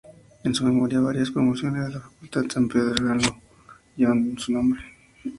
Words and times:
En 0.43 0.55
su 0.55 0.65
memoria, 0.65 0.99
varias 0.99 1.29
promociones 1.29 1.85
de 1.85 1.93
la 1.93 1.99
Facultad 1.99 2.41
de 2.41 2.49
San 2.49 2.67
Fernando 2.67 3.37
llevaron 3.95 4.35
su 4.39 4.51
nombre. 4.51 4.81